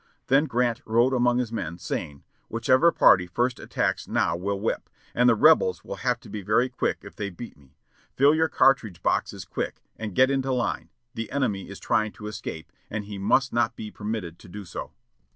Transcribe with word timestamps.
Then 0.29 0.45
Grant 0.45 0.81
rode 0.83 1.13
among 1.13 1.37
his 1.37 1.51
men, 1.51 1.77
saying, 1.77 2.23
"Whichever 2.49 2.91
party 2.91 3.27
first 3.27 3.59
attacks 3.59 4.07
now 4.07 4.35
will 4.35 4.59
whip, 4.59 4.89
and 5.13 5.29
the 5.29 5.35
rebels 5.35 5.85
will 5.85 5.97
have 5.97 6.19
to 6.21 6.27
be 6.27 6.41
very 6.41 6.69
quick 6.69 7.01
if 7.03 7.15
they 7.15 7.29
beat 7.29 7.55
me.... 7.55 7.75
Fill 8.15 8.33
your 8.33 8.49
cartridge 8.49 9.03
boxes 9.03 9.45
quick, 9.45 9.83
and 9.99 10.15
get 10.15 10.31
into 10.31 10.51
line; 10.51 10.89
the 11.13 11.31
enemy 11.31 11.69
is 11.69 11.79
trying 11.79 12.13
to 12.13 12.25
escape, 12.25 12.71
and 12.89 13.05
he 13.05 13.19
must 13.19 13.53
not 13.53 13.75
be 13.75 13.91
permitted 13.91 14.39
to 14.39 14.49
do 14.49 14.65
so." 14.65 14.91